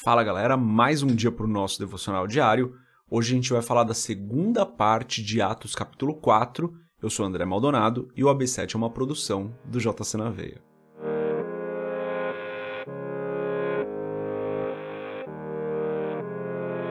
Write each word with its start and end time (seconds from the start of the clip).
Fala 0.00 0.22
galera, 0.22 0.56
mais 0.56 1.02
um 1.02 1.08
dia 1.08 1.32
para 1.32 1.44
o 1.44 1.48
nosso 1.48 1.80
devocional 1.80 2.24
diário. 2.24 2.72
Hoje 3.10 3.32
a 3.32 3.34
gente 3.34 3.52
vai 3.52 3.60
falar 3.60 3.82
da 3.82 3.94
segunda 3.94 4.64
parte 4.64 5.20
de 5.20 5.42
Atos 5.42 5.74
capítulo 5.74 6.14
4. 6.14 6.72
Eu 7.02 7.10
sou 7.10 7.26
André 7.26 7.44
Maldonado 7.44 8.08
e 8.14 8.22
o 8.22 8.28
AB7 8.28 8.76
é 8.76 8.78
uma 8.78 8.90
produção 8.90 9.52
do 9.64 9.80
JC 9.80 10.16
na 10.16 10.30
Veia. 10.30 10.62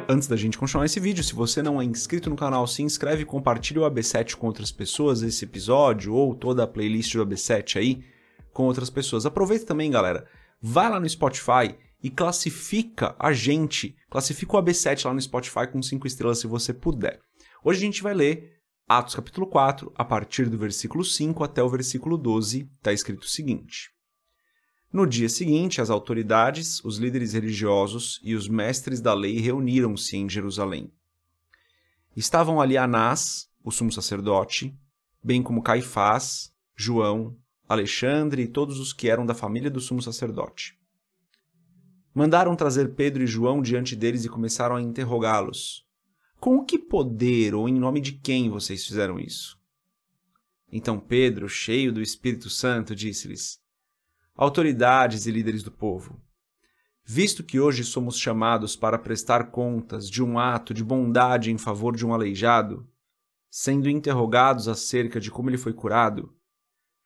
Antes 0.10 0.28
da 0.28 0.36
gente 0.36 0.58
continuar 0.58 0.86
esse 0.86 1.00
vídeo, 1.00 1.24
se 1.24 1.34
você 1.34 1.62
não 1.62 1.82
é 1.82 1.86
inscrito 1.86 2.30
no 2.30 2.36
canal, 2.36 2.68
se 2.68 2.84
inscreve 2.84 3.22
e 3.22 3.26
compartilha 3.26 3.84
o 3.84 3.90
AB7 3.90 4.36
com 4.36 4.48
outras 4.48 4.70
pessoas, 4.70 5.22
esse 5.22 5.46
episódio 5.46 6.14
ou 6.14 6.36
toda 6.36 6.64
a 6.64 6.68
playlist 6.68 7.16
do 7.16 7.26
AB7 7.26 7.78
aí 7.78 8.04
com 8.52 8.64
outras 8.64 8.90
pessoas. 8.90 9.26
Aproveita 9.26 9.66
também, 9.66 9.90
galera, 9.90 10.28
vai 10.62 10.90
lá 10.90 11.00
no 11.00 11.08
Spotify 11.08 11.87
e 12.08 12.10
classifica 12.10 13.18
a 13.20 13.34
gente, 13.34 13.94
classifica 14.10 14.56
o 14.56 14.64
AB7 14.64 15.04
lá 15.04 15.14
no 15.14 15.22
Spotify 15.22 15.68
com 15.70 15.82
5 15.82 16.08
estrelas 16.08 16.40
se 16.40 16.48
você 16.48 16.74
puder. 16.74 17.20
Hoje 17.62 17.80
a 17.80 17.82
gente 17.82 18.02
vai 18.02 18.14
ler 18.14 18.62
Atos 18.88 19.14
capítulo 19.14 19.46
4, 19.46 19.92
a 19.94 20.06
partir 20.06 20.50
do 20.50 20.58
versículo 20.58 21.04
5 21.04 21.44
até 21.44 21.62
o 21.62 21.68
versículo 21.68 22.18
12, 22.18 22.72
está 22.78 22.94
escrito 22.94 23.24
o 23.24 23.28
seguinte. 23.28 23.92
No 24.90 25.06
dia 25.06 25.28
seguinte, 25.28 25.82
as 25.82 25.90
autoridades, 25.90 26.82
os 26.86 26.98
líderes 26.98 27.34
religiosos 27.34 28.22
e 28.24 28.36
os 28.36 28.48
mestres 28.48 29.02
da 29.02 29.14
lei 29.14 29.42
reuniram-se 29.42 30.16
em 30.16 30.30
Jerusalém. 30.30 30.90
Estavam 32.16 32.62
ali 32.62 32.78
Anás, 32.78 33.50
o 33.62 33.70
sumo 33.70 33.92
sacerdote, 33.92 34.74
bem 35.22 35.44
como 35.44 35.62
Caifás, 35.62 36.54
João, 36.74 37.36
Alexandre 37.68 38.44
e 38.44 38.48
todos 38.48 38.80
os 38.80 38.94
que 38.94 39.10
eram 39.10 39.26
da 39.26 39.34
família 39.34 39.70
do 39.70 39.82
sumo 39.82 40.02
sacerdote. 40.02 40.78
Mandaram 42.18 42.56
trazer 42.56 42.96
Pedro 42.96 43.22
e 43.22 43.28
João 43.28 43.62
diante 43.62 43.96
deles 43.96 44.26
e 44.26 44.28
começaram 44.28 44.76
a 44.76 44.82
interrogá-los. 44.82 45.86
Com 46.40 46.66
que 46.66 46.80
poder 46.80 47.54
ou 47.54 47.70
em 47.70 47.76
nome 47.76 48.02
de 48.02 48.14
quem 48.14 48.50
vocês 48.50 48.84
fizeram 48.84 49.20
isso? 49.20 49.56
Então 50.72 51.00
Pedro, 51.00 51.48
cheio 51.48 51.94
do 51.94 52.02
Espírito 52.02 52.50
Santo, 52.50 52.96
disse-lhes: 52.96 53.60
Autoridades 54.36 55.28
e 55.28 55.32
líderes 55.32 55.62
do 55.62 55.72
povo, 55.72 56.20
visto 57.06 57.44
que 57.44 57.60
hoje 57.60 57.84
somos 57.84 58.18
chamados 58.18 58.76
para 58.76 58.98
prestar 58.98 59.52
contas 59.52 60.10
de 60.10 60.24
um 60.24 60.40
ato 60.40 60.74
de 60.74 60.84
bondade 60.84 61.52
em 61.52 61.58
favor 61.60 61.96
de 61.96 62.04
um 62.04 62.16
aleijado, 62.16 62.90
sendo 63.48 63.88
interrogados 63.88 64.68
acerca 64.68 65.20
de 65.20 65.30
como 65.30 65.52
ele 65.52 65.58
foi 65.60 65.72
curado, 65.72 66.36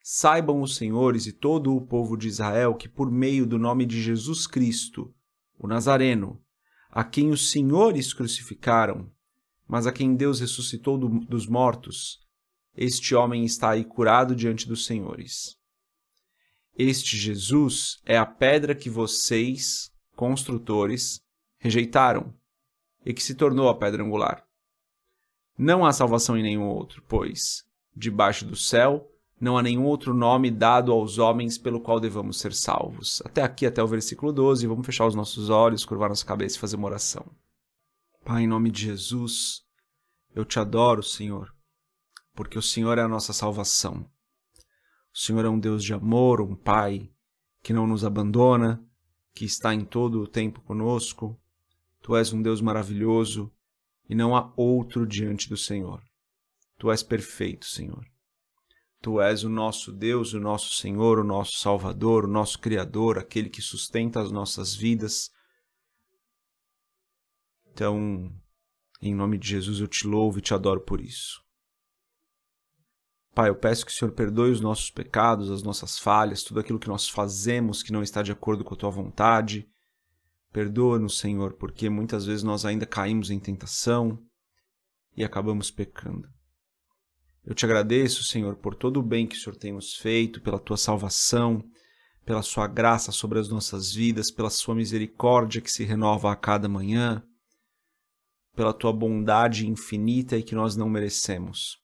Saibam 0.03 0.61
os 0.61 0.75
senhores 0.75 1.27
e 1.27 1.31
todo 1.31 1.75
o 1.75 1.81
povo 1.81 2.17
de 2.17 2.27
Israel 2.27 2.73
que, 2.73 2.89
por 2.89 3.11
meio 3.11 3.45
do 3.45 3.59
nome 3.59 3.85
de 3.85 4.01
Jesus 4.01 4.47
Cristo, 4.47 5.13
o 5.57 5.67
Nazareno, 5.67 6.41
a 6.89 7.03
quem 7.03 7.29
os 7.29 7.51
senhores 7.51 8.13
crucificaram, 8.13 9.11
mas 9.67 9.85
a 9.85 9.91
quem 9.91 10.15
Deus 10.15 10.39
ressuscitou 10.39 10.97
do, 10.97 11.07
dos 11.07 11.45
mortos, 11.45 12.19
este 12.75 13.13
homem 13.13 13.45
está 13.45 13.71
aí 13.71 13.85
curado 13.85 14.35
diante 14.35 14.67
dos 14.67 14.85
senhores. 14.85 15.57
Este 16.75 17.15
Jesus 17.15 18.01
é 18.05 18.17
a 18.17 18.25
pedra 18.25 18.73
que 18.73 18.89
vocês, 18.89 19.91
construtores, 20.15 21.21
rejeitaram 21.59 22.33
e 23.05 23.13
que 23.13 23.21
se 23.21 23.35
tornou 23.35 23.69
a 23.69 23.77
pedra 23.77 24.03
angular. 24.03 24.43
Não 25.57 25.85
há 25.85 25.93
salvação 25.93 26.37
em 26.37 26.41
nenhum 26.41 26.67
outro, 26.67 27.03
pois, 27.07 27.63
debaixo 27.95 28.45
do 28.45 28.55
céu, 28.55 29.10
não 29.41 29.57
há 29.57 29.63
nenhum 29.63 29.85
outro 29.85 30.13
nome 30.13 30.51
dado 30.51 30.91
aos 30.91 31.17
homens 31.17 31.57
pelo 31.57 31.81
qual 31.81 31.99
devamos 31.99 32.39
ser 32.39 32.53
salvos. 32.53 33.23
Até 33.25 33.41
aqui, 33.41 33.65
até 33.65 33.81
o 33.81 33.87
versículo 33.87 34.31
12, 34.31 34.67
vamos 34.67 34.85
fechar 34.85 35.07
os 35.07 35.15
nossos 35.15 35.49
olhos, 35.49 35.83
curvar 35.83 36.09
nossa 36.09 36.23
cabeça 36.23 36.57
e 36.57 36.59
fazer 36.59 36.75
uma 36.75 36.85
oração. 36.85 37.25
Pai, 38.23 38.43
em 38.43 38.47
nome 38.47 38.69
de 38.69 38.83
Jesus, 38.83 39.63
eu 40.35 40.45
te 40.45 40.59
adoro, 40.59 41.01
Senhor, 41.01 41.51
porque 42.35 42.59
o 42.59 42.61
Senhor 42.61 42.99
é 42.99 43.01
a 43.01 43.07
nossa 43.07 43.33
salvação. 43.33 44.07
O 45.11 45.17
Senhor 45.17 45.43
é 45.43 45.49
um 45.49 45.59
Deus 45.59 45.83
de 45.83 45.91
amor, 45.91 46.39
um 46.39 46.55
Pai 46.55 47.09
que 47.63 47.73
não 47.73 47.87
nos 47.87 48.05
abandona, 48.05 48.79
que 49.33 49.43
está 49.43 49.73
em 49.73 49.83
todo 49.83 50.21
o 50.21 50.27
tempo 50.27 50.61
conosco. 50.61 51.35
Tu 51.99 52.15
és 52.15 52.31
um 52.31 52.43
Deus 52.43 52.61
maravilhoso 52.61 53.51
e 54.07 54.13
não 54.13 54.35
há 54.35 54.53
outro 54.55 55.07
diante 55.07 55.49
do 55.49 55.57
Senhor. 55.57 55.99
Tu 56.77 56.91
és 56.91 57.01
perfeito, 57.01 57.65
Senhor. 57.65 58.10
Tu 59.01 59.19
és 59.19 59.43
o 59.43 59.49
nosso 59.49 59.91
Deus, 59.91 60.33
o 60.33 60.39
nosso 60.39 60.75
Senhor, 60.75 61.17
o 61.17 61.23
nosso 61.23 61.57
Salvador, 61.57 62.25
o 62.25 62.31
nosso 62.31 62.59
Criador, 62.59 63.17
aquele 63.17 63.49
que 63.49 63.61
sustenta 63.61 64.21
as 64.21 64.31
nossas 64.31 64.75
vidas. 64.75 65.31
Então, 67.73 68.31
em 69.01 69.15
nome 69.15 69.39
de 69.39 69.47
Jesus, 69.47 69.79
eu 69.79 69.87
te 69.87 70.05
louvo 70.05 70.37
e 70.37 70.41
te 70.41 70.53
adoro 70.53 70.81
por 70.81 71.01
isso. 71.01 71.41
Pai, 73.33 73.49
eu 73.49 73.55
peço 73.55 73.85
que 73.85 73.91
o 73.91 73.95
Senhor 73.95 74.11
perdoe 74.11 74.51
os 74.51 74.61
nossos 74.61 74.91
pecados, 74.91 75.49
as 75.49 75.63
nossas 75.63 75.97
falhas, 75.97 76.43
tudo 76.43 76.59
aquilo 76.59 76.77
que 76.79 76.89
nós 76.89 77.09
fazemos 77.09 77.81
que 77.81 77.93
não 77.93 78.03
está 78.03 78.21
de 78.21 78.31
acordo 78.31 78.63
com 78.63 78.75
a 78.75 78.77
tua 78.77 78.91
vontade. 78.91 79.67
Perdoa-nos, 80.51 81.17
Senhor, 81.17 81.53
porque 81.53 81.89
muitas 81.89 82.25
vezes 82.25 82.43
nós 82.43 82.65
ainda 82.65 82.85
caímos 82.85 83.31
em 83.31 83.39
tentação 83.39 84.21
e 85.15 85.23
acabamos 85.23 85.71
pecando. 85.71 86.29
Eu 87.43 87.55
te 87.55 87.65
agradeço, 87.65 88.23
Senhor, 88.23 88.55
por 88.55 88.75
todo 88.75 88.97
o 88.97 89.03
bem 89.03 89.25
que 89.25 89.35
o 89.35 89.39
Senhor 89.39 89.55
tem 89.55 89.73
nos 89.73 89.95
feito, 89.95 90.41
pela 90.41 90.59
tua 90.59 90.77
salvação, 90.77 91.63
pela 92.23 92.43
sua 92.43 92.67
graça 92.67 93.11
sobre 93.11 93.39
as 93.39 93.49
nossas 93.49 93.93
vidas, 93.93 94.29
pela 94.29 94.49
sua 94.49 94.75
misericórdia 94.75 95.61
que 95.61 95.71
se 95.71 95.83
renova 95.83 96.31
a 96.31 96.35
cada 96.35 96.69
manhã, 96.69 97.23
pela 98.55 98.73
tua 98.73 98.93
bondade 98.93 99.67
infinita 99.67 100.37
e 100.37 100.43
que 100.43 100.53
nós 100.53 100.75
não 100.75 100.87
merecemos. 100.87 101.79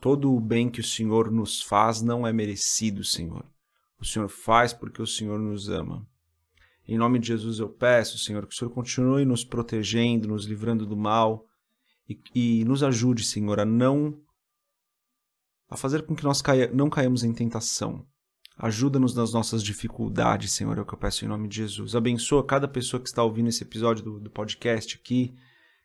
Todo 0.00 0.32
o 0.32 0.40
bem 0.40 0.70
que 0.70 0.80
o 0.80 0.84
Senhor 0.84 1.28
nos 1.30 1.60
faz 1.60 2.00
não 2.00 2.24
é 2.24 2.32
merecido, 2.32 3.02
Senhor. 3.02 3.44
O 4.00 4.04
Senhor 4.04 4.28
faz 4.28 4.72
porque 4.72 5.02
o 5.02 5.06
Senhor 5.06 5.40
nos 5.40 5.68
ama. 5.68 6.06
Em 6.86 6.96
nome 6.96 7.18
de 7.18 7.26
Jesus 7.26 7.58
eu 7.58 7.68
peço, 7.68 8.16
Senhor, 8.16 8.46
que 8.46 8.54
o 8.54 8.56
Senhor 8.56 8.70
continue 8.70 9.24
nos 9.24 9.44
protegendo, 9.44 10.28
nos 10.28 10.46
livrando 10.46 10.86
do 10.86 10.96
mal 10.96 11.44
e, 12.08 12.18
e 12.32 12.64
nos 12.64 12.84
ajude, 12.84 13.24
Senhor, 13.24 13.58
a 13.58 13.64
não 13.64 14.18
a 15.68 15.76
fazer 15.76 16.02
com 16.02 16.14
que 16.16 16.24
nós 16.24 16.40
caia, 16.40 16.70
não 16.72 16.88
caímos 16.88 17.22
em 17.22 17.32
tentação. 17.32 18.04
Ajuda-nos 18.56 19.14
nas 19.14 19.32
nossas 19.32 19.62
dificuldades, 19.62 20.52
Senhor, 20.52 20.76
é 20.78 20.80
o 20.80 20.84
que 20.84 20.94
eu 20.94 20.98
peço 20.98 21.24
em 21.24 21.28
nome 21.28 21.46
de 21.46 21.56
Jesus. 21.56 21.94
Abençoa 21.94 22.44
cada 22.44 22.66
pessoa 22.66 23.00
que 23.00 23.08
está 23.08 23.22
ouvindo 23.22 23.48
esse 23.48 23.62
episódio 23.62 24.02
do, 24.02 24.20
do 24.20 24.30
podcast 24.30 24.98
aqui, 25.00 25.32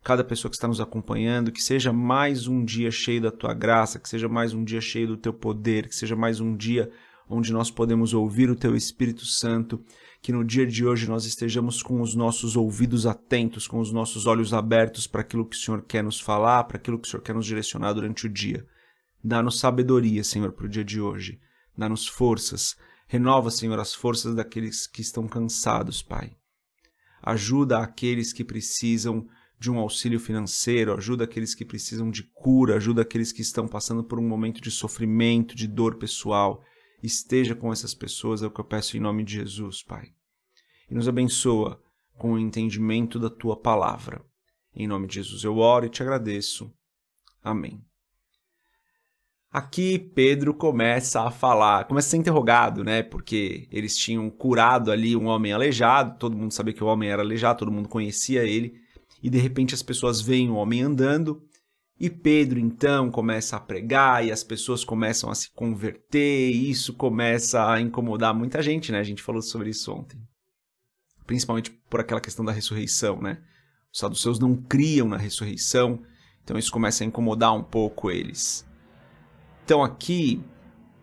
cada 0.04 0.24
pessoa 0.24 0.50
que 0.50 0.56
está 0.56 0.68
nos 0.68 0.82
acompanhando, 0.82 1.52
que 1.52 1.62
seja 1.62 1.94
mais 1.94 2.48
um 2.48 2.66
dia 2.66 2.90
cheio 2.90 3.22
da 3.22 3.32
tua 3.32 3.54
graça, 3.54 4.00
que 4.00 4.10
seja 4.10 4.28
mais 4.28 4.54
um 4.54 4.64
dia 4.64 4.82
cheio 4.82 5.08
do 5.08 5.18
teu 5.18 5.34
poder, 5.34 5.88
que 5.88 5.96
seja 5.96 6.16
mais 6.16 6.40
um 6.40 6.56
dia 6.56 6.90
onde 7.30 7.54
nós 7.54 7.70
podemos 7.70 8.14
ouvir 8.14 8.50
o 8.50 8.56
teu 8.56 8.76
Espírito 8.76 9.26
Santo, 9.26 9.80
que 10.22 10.32
no 10.32 10.44
dia 10.44 10.66
de 10.66 10.86
hoje 10.86 11.08
nós 11.08 11.26
estejamos 11.26 11.84
com 11.84 12.02
os 12.02 12.16
nossos 12.16 12.56
ouvidos 12.56 13.06
atentos, 13.06 13.68
com 13.68 13.80
os 13.80 13.92
nossos 13.92 14.26
olhos 14.26 14.54
abertos 14.54 15.06
para 15.06 15.22
aquilo 15.22 15.46
que 15.46 15.56
o 15.56 15.60
Senhor 15.60 15.84
quer 15.84 16.04
nos 16.04 16.20
falar, 16.20 16.64
para 16.64 16.78
aquilo 16.78 16.98
que 16.98 17.08
o 17.08 17.12
Senhor 17.12 17.22
quer 17.22 17.36
nos 17.36 17.46
direcionar 17.46 17.94
durante 17.94 18.26
o 18.26 18.30
dia. 18.30 18.66
Dá-nos 19.24 19.60
sabedoria, 19.60 20.24
Senhor, 20.24 20.52
para 20.52 20.66
o 20.66 20.70
dia 20.70 20.84
de 20.84 21.00
hoje. 21.00 21.40
Dá-nos 21.78 22.08
forças. 22.08 22.76
Renova, 23.08 23.50
Senhor, 23.50 23.80
as 23.80 23.94
forças 23.94 24.36
daqueles 24.36 24.86
que 24.86 25.02
estão 25.02 25.28
cansados, 25.28 26.02
Pai. 26.02 26.36
Ajuda 27.22 27.80
aqueles 27.80 28.34
que 28.34 28.44
precisam 28.44 29.26
de 29.58 29.72
um 29.72 29.80
auxílio 29.80 30.20
financeiro, 30.20 30.94
ajuda 30.94 31.24
aqueles 31.24 31.56
que 31.56 31.64
precisam 31.64 32.12
de 32.12 32.24
cura, 32.34 32.76
ajuda 32.76 33.02
aqueles 33.02 33.32
que 33.32 33.42
estão 33.42 33.66
passando 33.66 34.04
por 34.04 34.20
um 34.20 34.28
momento 34.28 34.60
de 34.60 34.70
sofrimento, 34.70 35.56
de 35.56 35.68
dor 35.68 35.96
pessoal. 35.96 36.62
Esteja 37.02 37.56
com 37.56 37.72
essas 37.72 37.94
pessoas, 37.94 38.44
é 38.44 38.48
o 38.48 38.52
que 38.52 38.60
eu 38.60 38.66
peço 38.66 38.98
em 38.98 39.00
nome 39.00 39.24
de 39.24 39.36
Jesus, 39.36 39.82
Pai. 39.82 40.14
E 40.90 40.94
nos 40.94 41.08
abençoa 41.08 41.82
com 42.18 42.34
o 42.34 42.40
entendimento 42.40 43.18
da 43.18 43.30
tua 43.30 43.56
palavra. 43.56 44.22
Em 44.76 44.86
nome 44.86 45.08
de 45.08 45.16
Jesus 45.16 45.46
eu 45.46 45.58
oro 45.58 45.86
e 45.86 45.90
te 45.90 46.02
agradeço. 46.02 46.74
Amém. 47.42 47.86
Aqui 49.54 50.00
Pedro 50.00 50.52
começa 50.52 51.22
a 51.22 51.30
falar, 51.30 51.86
começa 51.86 52.08
a 52.08 52.10
ser 52.10 52.18
interrogado, 52.18 52.84
né? 52.84 53.04
Porque 53.04 53.68
eles 53.72 53.96
tinham 53.96 54.28
curado 54.28 54.92
ali 54.92 55.16
um 55.16 55.28
homem 55.28 55.54
aleijado, 55.54 56.18
todo 56.18 56.36
mundo 56.36 56.52
sabia 56.52 56.74
que 56.74 56.84
o 56.84 56.88
homem 56.88 57.12
era 57.12 57.22
aleijado, 57.22 57.60
todo 57.60 57.72
mundo 57.72 57.88
conhecia 57.88 58.44
ele, 58.44 58.74
e 59.22 59.30
de 59.30 59.38
repente 59.38 59.76
as 59.76 59.84
pessoas 59.84 60.20
veem 60.20 60.50
o 60.50 60.56
homem 60.56 60.82
andando, 60.82 61.40
e 62.00 62.10
Pedro 62.10 62.60
então 62.60 63.12
começa 63.12 63.56
a 63.56 63.60
pregar 63.60 64.26
e 64.26 64.32
as 64.32 64.44
pessoas 64.44 64.84
começam 64.84 65.30
a 65.30 65.36
se 65.36 65.52
converter, 65.52 66.50
e 66.50 66.72
isso 66.72 66.92
começa 66.92 67.72
a 67.72 67.80
incomodar 67.80 68.34
muita 68.34 68.60
gente, 68.60 68.92
né? 68.92 68.98
A 68.98 69.04
gente 69.04 69.22
falou 69.22 69.44
sobre 69.44 69.70
isso 69.70 69.94
ontem. 69.94 70.20
Principalmente 71.28 71.70
por 71.92 72.00
aquela 72.00 72.20
questão 72.20 72.44
da 72.44 72.52
ressurreição, 72.52 73.22
né? 73.22 73.38
Os 73.94 74.00
saduceus 74.00 74.40
não 74.40 74.56
criam 74.56 75.08
na 75.08 75.18
ressurreição, 75.18 76.02
então 76.44 76.58
isso 76.58 76.72
começa 76.72 77.04
a 77.04 77.08
incomodar 77.08 77.54
um 77.54 77.64
pouco 77.64 78.10
eles. 78.10 78.66
Então 79.64 79.84
aqui 79.84 80.44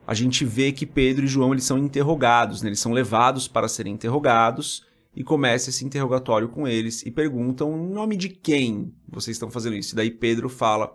a 0.06 0.14
gente 0.14 0.44
vê 0.44 0.72
que 0.72 0.86
Pedro 0.86 1.24
e 1.24 1.28
João 1.28 1.52
eles 1.52 1.64
são 1.64 1.78
interrogados, 1.78 2.62
né? 2.62 2.68
eles 2.68 2.80
são 2.80 2.92
levados 2.92 3.46
para 3.46 3.68
serem 3.68 3.94
interrogados 3.94 4.84
e 5.14 5.24
começa 5.24 5.70
esse 5.70 5.84
interrogatório 5.84 6.48
com 6.48 6.66
eles 6.66 7.02
e 7.04 7.10
perguntam 7.10 7.76
em 7.76 7.92
nome 7.92 8.16
de 8.16 8.28
quem 8.28 8.94
vocês 9.08 9.36
estão 9.36 9.50
fazendo 9.50 9.76
isso. 9.76 9.94
E 9.94 9.96
daí 9.96 10.10
Pedro 10.10 10.48
fala 10.48 10.94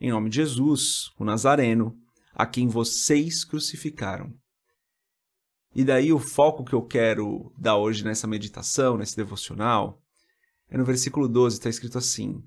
em 0.00 0.10
nome 0.10 0.28
de 0.28 0.36
Jesus, 0.36 1.10
o 1.18 1.24
Nazareno, 1.24 1.96
a 2.34 2.46
quem 2.46 2.68
vocês 2.68 3.44
crucificaram. 3.44 4.32
E 5.74 5.84
daí 5.84 6.12
o 6.12 6.18
foco 6.18 6.64
que 6.64 6.74
eu 6.74 6.82
quero 6.82 7.52
dar 7.58 7.76
hoje 7.76 8.04
nessa 8.04 8.26
meditação, 8.26 8.96
nesse 8.96 9.16
devocional, 9.16 10.00
é 10.68 10.76
no 10.76 10.84
versículo 10.84 11.28
12, 11.28 11.56
está 11.56 11.68
escrito 11.68 11.98
assim: 11.98 12.42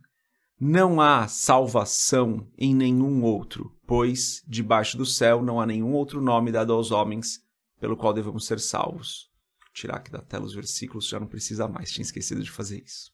Não 0.59 0.99
há 0.99 1.25
salvação 1.27 2.45
em 2.57 2.75
nenhum 2.75 3.23
outro, 3.23 3.73
pois 3.87 4.43
debaixo 4.45 4.97
do 4.97 5.05
céu 5.05 5.41
não 5.41 5.61
há 5.61 5.65
nenhum 5.65 5.93
outro 5.93 6.21
nome 6.21 6.51
dado 6.51 6.73
aos 6.73 6.91
homens 6.91 7.39
pelo 7.79 7.95
qual 7.95 8.13
devemos 8.13 8.45
ser 8.45 8.59
salvos. 8.59 9.29
Vou 9.57 9.73
tirar 9.73 9.95
aqui 9.95 10.11
da 10.11 10.21
tela 10.21 10.43
os 10.43 10.53
versículos, 10.53 11.07
já 11.07 11.17
não 11.17 11.27
precisa 11.27 11.65
mais, 11.67 11.91
tinha 11.91 12.03
esquecido 12.03 12.43
de 12.43 12.51
fazer 12.51 12.83
isso. 12.83 13.09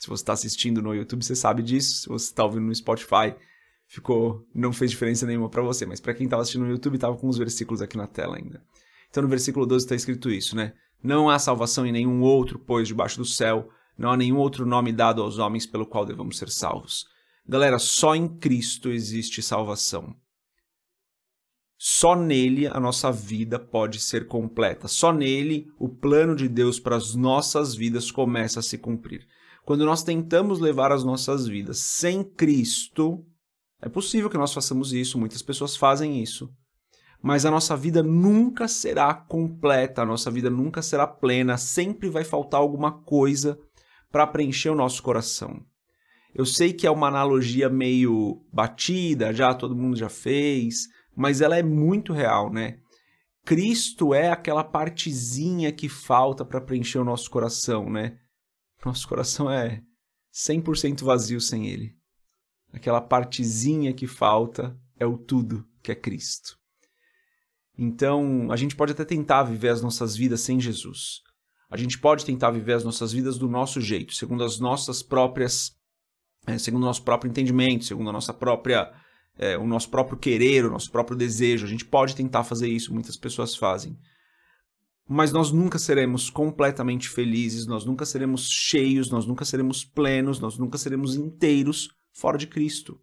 Se 0.00 0.08
você 0.08 0.22
está 0.22 0.32
assistindo 0.32 0.82
no 0.82 0.94
YouTube, 0.94 1.22
você 1.22 1.36
sabe 1.36 1.62
disso. 1.62 2.02
Se 2.02 2.08
você 2.08 2.24
está 2.24 2.42
ouvindo 2.42 2.66
no 2.66 2.74
Spotify, 2.74 3.36
ficou, 3.86 4.44
não 4.52 4.72
fez 4.72 4.90
diferença 4.90 5.26
nenhuma 5.26 5.50
para 5.50 5.62
você. 5.62 5.84
Mas 5.84 6.00
para 6.00 6.14
quem 6.14 6.24
estava 6.24 6.42
assistindo 6.42 6.64
no 6.64 6.70
YouTube, 6.70 6.94
estava 6.94 7.16
com 7.16 7.28
os 7.28 7.36
versículos 7.36 7.82
aqui 7.82 7.98
na 7.98 8.06
tela 8.06 8.36
ainda. 8.36 8.64
Então 9.10 9.22
no 9.22 9.28
versículo 9.28 9.66
12 9.66 9.84
está 9.84 9.94
escrito 9.94 10.30
isso, 10.30 10.56
né? 10.56 10.72
Não 11.02 11.28
há 11.28 11.38
salvação 11.38 11.86
em 11.86 11.92
nenhum 11.92 12.22
outro, 12.22 12.58
pois 12.58 12.88
debaixo 12.88 13.18
do 13.18 13.24
céu 13.24 13.68
não 13.96 14.10
há 14.10 14.16
nenhum 14.16 14.38
outro 14.38 14.64
nome 14.66 14.92
dado 14.92 15.22
aos 15.22 15.38
homens 15.38 15.66
pelo 15.66 15.86
qual 15.86 16.04
devamos 16.04 16.38
ser 16.38 16.50
salvos. 16.50 17.04
Galera, 17.46 17.78
só 17.78 18.14
em 18.14 18.28
Cristo 18.28 18.90
existe 18.90 19.42
salvação. 19.42 20.14
Só 21.82 22.14
nele 22.14 22.66
a 22.66 22.78
nossa 22.78 23.10
vida 23.10 23.58
pode 23.58 24.00
ser 24.00 24.26
completa. 24.26 24.86
Só 24.86 25.12
nele 25.12 25.66
o 25.78 25.88
plano 25.88 26.36
de 26.36 26.46
Deus 26.46 26.78
para 26.78 26.94
as 26.94 27.14
nossas 27.14 27.74
vidas 27.74 28.10
começa 28.10 28.60
a 28.60 28.62
se 28.62 28.76
cumprir. 28.76 29.26
Quando 29.64 29.86
nós 29.86 30.02
tentamos 30.02 30.60
levar 30.60 30.92
as 30.92 31.02
nossas 31.02 31.46
vidas 31.46 31.78
sem 31.78 32.22
Cristo, 32.22 33.24
é 33.80 33.88
possível 33.88 34.28
que 34.28 34.36
nós 34.36 34.52
façamos 34.52 34.92
isso, 34.92 35.18
muitas 35.18 35.40
pessoas 35.40 35.74
fazem 35.74 36.22
isso. 36.22 36.50
Mas 37.22 37.46
a 37.46 37.50
nossa 37.50 37.76
vida 37.76 38.02
nunca 38.02 38.68
será 38.68 39.14
completa, 39.14 40.02
a 40.02 40.06
nossa 40.06 40.30
vida 40.30 40.50
nunca 40.50 40.82
será 40.82 41.06
plena, 41.06 41.56
sempre 41.56 42.08
vai 42.08 42.24
faltar 42.24 42.60
alguma 42.60 42.92
coisa 42.92 43.58
para 44.10 44.26
preencher 44.26 44.70
o 44.70 44.74
nosso 44.74 45.02
coração. 45.02 45.64
Eu 46.34 46.46
sei 46.46 46.72
que 46.72 46.86
é 46.86 46.90
uma 46.90 47.08
analogia 47.08 47.68
meio 47.68 48.44
batida, 48.52 49.32
já 49.32 49.52
todo 49.54 49.76
mundo 49.76 49.96
já 49.96 50.08
fez, 50.08 50.86
mas 51.16 51.40
ela 51.40 51.58
é 51.58 51.62
muito 51.62 52.12
real, 52.12 52.52
né? 52.52 52.78
Cristo 53.44 54.14
é 54.14 54.30
aquela 54.30 54.62
partezinha 54.62 55.72
que 55.72 55.88
falta 55.88 56.44
para 56.44 56.60
preencher 56.60 56.98
o 56.98 57.04
nosso 57.04 57.30
coração, 57.30 57.90
né? 57.90 58.18
Nosso 58.84 59.08
coração 59.08 59.50
é 59.50 59.82
100% 60.32 61.02
vazio 61.02 61.40
sem 61.40 61.66
ele. 61.66 61.96
Aquela 62.72 63.00
partezinha 63.00 63.92
que 63.92 64.06
falta 64.06 64.78
é 64.98 65.04
o 65.04 65.18
tudo, 65.18 65.66
que 65.82 65.90
é 65.90 65.94
Cristo. 65.94 66.58
Então, 67.76 68.52
a 68.52 68.56
gente 68.56 68.76
pode 68.76 68.92
até 68.92 69.04
tentar 69.04 69.42
viver 69.42 69.70
as 69.70 69.82
nossas 69.82 70.14
vidas 70.14 70.42
sem 70.42 70.60
Jesus. 70.60 71.22
A 71.70 71.76
gente 71.76 71.98
pode 71.98 72.24
tentar 72.24 72.50
viver 72.50 72.72
as 72.72 72.84
nossas 72.84 73.12
vidas 73.12 73.38
do 73.38 73.48
nosso 73.48 73.80
jeito, 73.80 74.12
segundo 74.14 74.42
as 74.42 74.58
nossas 74.58 75.02
próprias, 75.02 75.72
é, 76.46 76.58
segundo 76.58 76.82
o 76.82 76.86
nosso 76.86 77.02
próprio 77.02 77.30
entendimento, 77.30 77.84
segundo 77.84 78.10
a 78.10 78.12
nossa 78.12 78.34
própria 78.34 78.90
é, 79.38 79.56
o 79.56 79.66
nosso 79.66 79.88
próprio 79.88 80.18
querer, 80.18 80.66
o 80.66 80.70
nosso 80.70 80.90
próprio 80.90 81.16
desejo. 81.16 81.64
A 81.64 81.68
gente 81.68 81.84
pode 81.84 82.14
tentar 82.14 82.44
fazer 82.44 82.68
isso, 82.68 82.92
muitas 82.92 83.16
pessoas 83.16 83.56
fazem. 83.56 83.98
Mas 85.08 85.32
nós 85.32 85.50
nunca 85.50 85.78
seremos 85.78 86.28
completamente 86.28 87.08
felizes, 87.08 87.66
nós 87.66 87.84
nunca 87.84 88.04
seremos 88.04 88.48
cheios, 88.48 89.10
nós 89.10 89.26
nunca 89.26 89.44
seremos 89.44 89.84
plenos, 89.84 90.38
nós 90.38 90.58
nunca 90.58 90.76
seremos 90.76 91.16
inteiros 91.16 91.88
fora 92.12 92.36
de 92.36 92.46
Cristo. 92.46 93.00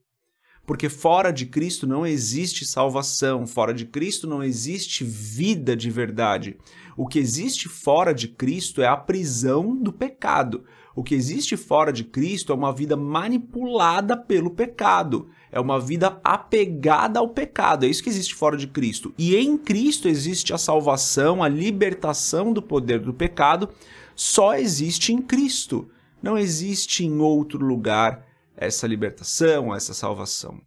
Porque 0.67 0.89
fora 0.89 1.31
de 1.31 1.45
Cristo 1.45 1.87
não 1.87 2.05
existe 2.05 2.65
salvação, 2.65 3.47
fora 3.47 3.73
de 3.73 3.85
Cristo 3.85 4.27
não 4.27 4.43
existe 4.43 5.01
vida 5.01 5.77
de 5.77 5.89
verdade. 5.89 6.57
O 6.97 7.07
que 7.07 7.17
existe 7.17 7.69
fora 7.69 8.13
de 8.13 8.27
Cristo 8.27 8.81
é 8.81 8.85
a 8.85 8.97
prisão 8.97 9.77
do 9.77 9.93
pecado. 9.93 10.65
O 10.93 11.03
que 11.03 11.15
existe 11.15 11.55
fora 11.55 11.93
de 11.93 12.03
Cristo 12.03 12.51
é 12.51 12.55
uma 12.55 12.73
vida 12.73 12.97
manipulada 12.97 14.17
pelo 14.17 14.49
pecado. 14.49 15.29
É 15.49 15.57
uma 15.57 15.79
vida 15.79 16.19
apegada 16.21 17.19
ao 17.19 17.29
pecado. 17.29 17.85
É 17.85 17.87
isso 17.87 18.03
que 18.03 18.09
existe 18.09 18.35
fora 18.35 18.57
de 18.57 18.67
Cristo. 18.67 19.13
E 19.17 19.37
em 19.37 19.57
Cristo 19.57 20.09
existe 20.09 20.53
a 20.53 20.57
salvação, 20.57 21.41
a 21.41 21.47
libertação 21.47 22.51
do 22.51 22.61
poder 22.61 22.99
do 22.99 23.13
pecado. 23.13 23.69
Só 24.13 24.53
existe 24.55 25.13
em 25.13 25.21
Cristo. 25.21 25.87
Não 26.21 26.37
existe 26.37 27.05
em 27.05 27.21
outro 27.21 27.65
lugar 27.65 28.26
essa 28.57 28.87
libertação, 28.87 29.73
essa 29.73 29.93
salvação. 29.93 30.59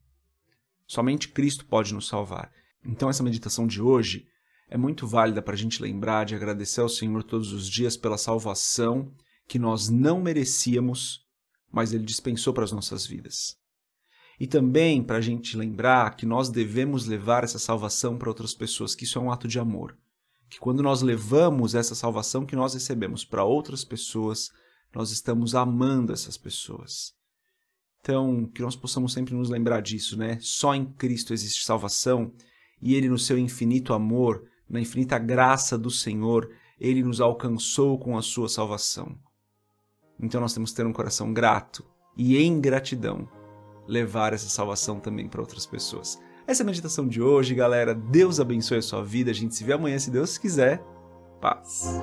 Somente 0.86 1.28
Cristo 1.28 1.66
pode 1.66 1.92
nos 1.92 2.06
salvar. 2.06 2.52
Então, 2.84 3.10
essa 3.10 3.22
meditação 3.22 3.66
de 3.66 3.82
hoje 3.82 4.26
é 4.68 4.78
muito 4.78 5.06
válida 5.06 5.42
para 5.42 5.54
a 5.54 5.56
gente 5.56 5.82
lembrar 5.82 6.24
de 6.24 6.36
agradecer 6.36 6.80
ao 6.80 6.88
Senhor 6.88 7.24
todos 7.24 7.52
os 7.52 7.68
dias 7.68 7.96
pela 7.96 8.16
salvação 8.16 9.12
que 9.48 9.58
nós 9.58 9.88
não 9.88 10.20
merecíamos, 10.20 11.26
mas 11.70 11.92
Ele 11.92 12.04
dispensou 12.04 12.54
para 12.54 12.62
as 12.62 12.70
nossas 12.70 13.04
vidas. 13.04 13.58
E 14.38 14.46
também 14.46 15.02
para 15.02 15.18
a 15.18 15.20
gente 15.20 15.56
lembrar 15.56 16.16
que 16.16 16.24
nós 16.24 16.48
devemos 16.48 17.06
levar 17.06 17.42
essa 17.42 17.58
salvação 17.58 18.16
para 18.16 18.30
outras 18.30 18.54
pessoas, 18.54 18.94
que 18.94 19.04
isso 19.04 19.18
é 19.18 19.20
um 19.20 19.30
ato 19.30 19.48
de 19.48 19.58
amor. 19.58 19.98
Que 20.48 20.58
quando 20.58 20.82
nós 20.82 21.02
levamos 21.02 21.74
essa 21.74 21.94
salvação 21.94 22.46
que 22.46 22.56
nós 22.56 22.72
recebemos 22.72 23.24
para 23.24 23.44
outras 23.44 23.84
pessoas, 23.84 24.50
nós 24.94 25.10
estamos 25.10 25.54
amando 25.54 26.12
essas 26.12 26.38
pessoas. 26.38 27.19
Então, 28.00 28.46
que 28.46 28.62
nós 28.62 28.74
possamos 28.74 29.12
sempre 29.12 29.34
nos 29.34 29.50
lembrar 29.50 29.80
disso, 29.80 30.18
né? 30.18 30.38
Só 30.40 30.74
em 30.74 30.86
Cristo 30.86 31.32
existe 31.32 31.64
salvação 31.64 32.32
e 32.80 32.94
Ele, 32.94 33.08
no 33.08 33.18
seu 33.18 33.38
infinito 33.38 33.92
amor, 33.92 34.44
na 34.68 34.80
infinita 34.80 35.18
graça 35.18 35.76
do 35.76 35.90
Senhor, 35.90 36.50
Ele 36.78 37.02
nos 37.02 37.20
alcançou 37.20 37.98
com 37.98 38.16
a 38.16 38.22
sua 38.22 38.48
salvação. 38.48 39.18
Então 40.22 40.40
nós 40.40 40.54
temos 40.54 40.70
que 40.70 40.76
ter 40.76 40.86
um 40.86 40.92
coração 40.92 41.32
grato 41.32 41.84
e, 42.16 42.38
em 42.38 42.60
gratidão, 42.60 43.28
levar 43.86 44.32
essa 44.32 44.48
salvação 44.48 44.98
também 44.98 45.28
para 45.28 45.40
outras 45.40 45.66
pessoas. 45.66 46.18
Essa 46.46 46.62
é 46.62 46.64
a 46.64 46.66
meditação 46.66 47.06
de 47.06 47.20
hoje, 47.20 47.54
galera. 47.54 47.94
Deus 47.94 48.40
abençoe 48.40 48.78
a 48.78 48.82
sua 48.82 49.04
vida. 49.04 49.30
A 49.30 49.34
gente 49.34 49.54
se 49.54 49.64
vê 49.64 49.72
amanhã, 49.72 49.98
se 49.98 50.10
Deus 50.10 50.38
quiser. 50.38 50.82
Paz. 51.40 52.00